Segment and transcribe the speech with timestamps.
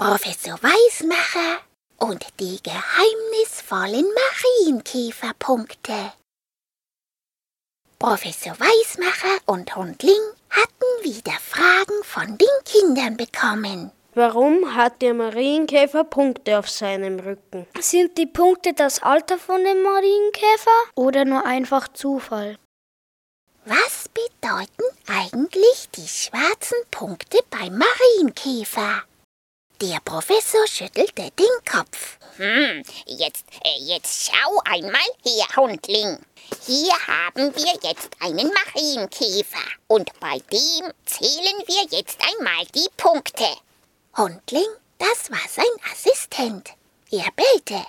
[0.00, 1.58] Professor Weismacher
[1.96, 4.06] und die geheimnisvollen
[4.64, 6.12] Marienkäferpunkte.
[7.98, 13.90] Professor Weismacher und Hundling hatten wieder Fragen von den Kindern bekommen.
[14.14, 17.66] Warum hat der Marienkäfer Punkte auf seinem Rücken?
[17.80, 22.56] Sind die Punkte das Alter von dem Marienkäfer oder nur einfach Zufall?
[23.64, 29.02] Was bedeuten eigentlich die schwarzen Punkte beim Marienkäfer?
[29.80, 32.18] Der Professor schüttelte den Kopf.
[32.36, 36.18] Hm, jetzt, äh, jetzt schau einmal her, Hundling.
[36.66, 43.46] Hier haben wir jetzt einen Marienkäfer und bei dem zählen wir jetzt einmal die Punkte.
[44.16, 44.66] Hundling,
[44.98, 46.70] das war sein Assistent.
[47.12, 47.86] Er bellte.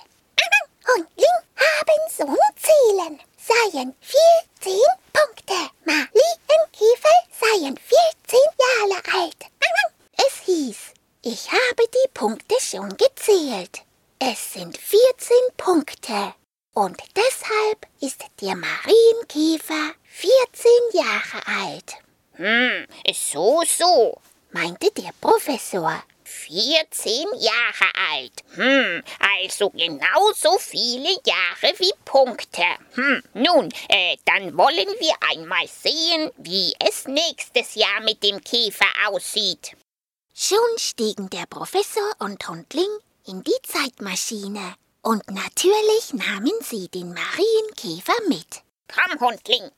[0.88, 3.20] Hundling haben so zählen.
[3.40, 4.80] Seien 14
[5.12, 5.56] Punkte.
[5.86, 9.38] Marienkäfer seien 14 Jahre alt.
[10.18, 10.78] Es hieß,
[11.22, 13.82] ich habe die Punkte schon gezählt.
[14.20, 16.34] Es sind 14 Punkte.
[16.74, 21.96] Und deshalb ist der Marienkäfer 14 Jahre alt.
[22.34, 24.18] Hm, so, so,
[24.52, 26.04] meinte der Professor.
[26.24, 28.44] 14 Jahre alt.
[28.56, 32.64] Hm, also genauso viele Jahre wie Punkte.
[32.94, 38.86] Hm, nun, äh, dann wollen wir einmal sehen, wie es nächstes Jahr mit dem Käfer
[39.08, 39.76] aussieht.
[40.42, 42.88] Schon stiegen der Professor und Hundling
[43.26, 44.74] in die Zeitmaschine.
[45.02, 48.62] Und natürlich nahmen sie den Marienkäfer mit.
[48.88, 49.70] Komm, Hundling.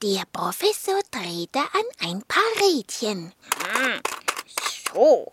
[0.00, 3.34] Der Professor drehte an ein paar Rädchen.
[3.66, 4.00] Hm,
[4.94, 5.26] so.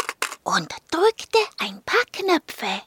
[0.44, 2.82] Und drückte ein paar Knöpfe.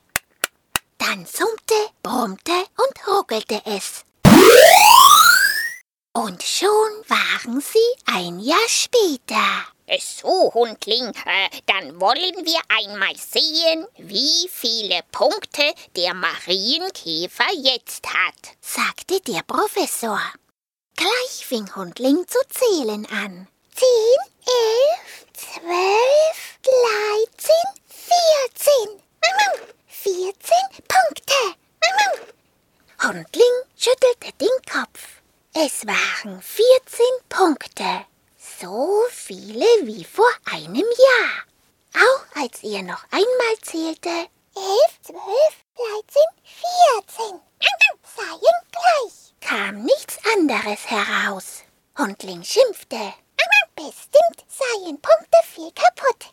[0.98, 4.05] Dann summte, brummte und ruckelte es.
[6.12, 6.69] Und schon
[7.06, 9.64] waren sie ein Jahr später.
[10.00, 18.56] So, Hundling, äh, dann wollen wir einmal sehen, wie viele Punkte der Marienkäfer jetzt hat,
[18.61, 20.20] sagte der Professor.
[20.97, 23.46] Gleich fing Hundling zu zählen an.
[23.74, 29.01] Zehn, elf, zwölf, dreizehn, vierzehn.
[29.86, 31.57] Vierzehn Punkte.
[33.02, 33.39] Hundling.
[35.62, 38.06] Es waren vierzehn Punkte.
[38.38, 41.44] So viele wie vor einem Jahr.
[41.96, 44.08] Auch als er noch einmal zählte.
[44.56, 47.40] Elf, zwölf, dreizehn, vierzehn.
[48.16, 49.34] Seien gleich.
[49.42, 51.62] Kam nichts anderes heraus.
[51.98, 53.12] Hundling schimpfte.
[53.77, 56.32] Bestimmt seien Punkte viel kaputt.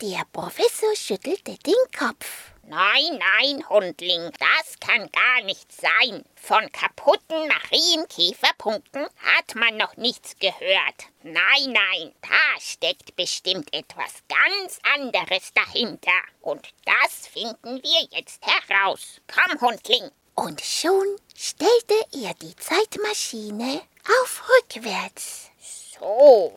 [0.00, 2.51] Der Professor schüttelte den Kopf.
[2.64, 6.24] Nein, nein, Hundling, das kann gar nicht sein.
[6.36, 11.06] Von kaputten Marienkäferpunkten hat man noch nichts gehört.
[11.22, 16.12] Nein, nein, da steckt bestimmt etwas ganz anderes dahinter.
[16.40, 19.20] Und das finden wir jetzt heraus.
[19.26, 20.10] Komm, Hundling.
[20.34, 23.82] Und schon stellte er die Zeitmaschine
[24.22, 25.50] auf rückwärts.
[25.60, 26.56] So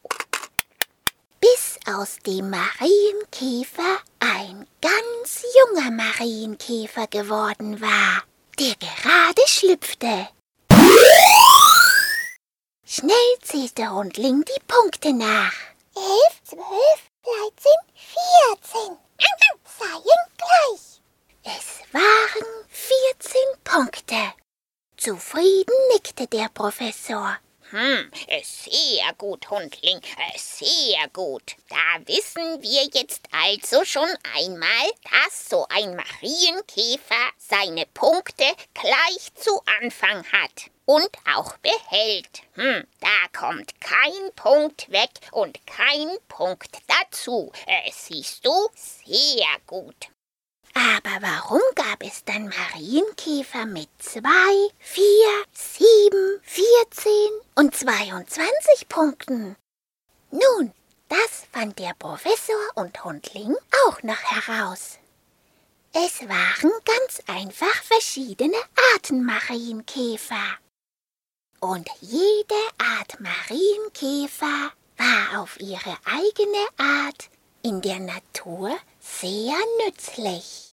[1.45, 8.23] bis aus dem Marienkäfer ein ganz junger Marienkäfer geworden war,
[8.59, 10.29] der gerade schlüpfte.
[12.85, 15.53] Schnell zählte Hundling die Punkte nach.
[15.95, 18.97] Elf, zwölf, dreizehn, vierzehn.
[19.77, 21.01] Seien gleich.
[21.43, 24.33] Es waren vierzehn Punkte.
[24.97, 27.37] Zufrieden nickte der Professor.
[27.71, 28.11] Hm,
[28.43, 29.99] sehr gut, Hundling,
[30.35, 31.55] sehr gut.
[31.67, 39.59] Da wissen wir jetzt also schon einmal, dass so ein Marienkäfer seine Punkte gleich zu
[39.81, 42.43] Anfang hat und auch behält.
[42.53, 47.51] Hm, da kommt kein Punkt weg und kein Punkt dazu.
[47.65, 48.51] Äh, siehst du?
[48.75, 50.09] Sehr gut.
[50.77, 56.41] Aber warum gab es dann Marienkäfer mit zwei, vier, sieben,
[57.55, 59.55] und zweiundzwanzig Punkten?
[60.31, 60.73] Nun,
[61.07, 63.55] das fand der Professor und Hundling
[63.87, 64.99] auch noch heraus.
[65.93, 68.57] Es waren ganz einfach verschiedene
[68.93, 70.57] Arten Marienkäfer.
[71.61, 77.29] Und jede Art Marienkäfer war auf ihre eigene Art
[77.63, 79.55] in der Natur sehr
[79.85, 80.74] nützlich.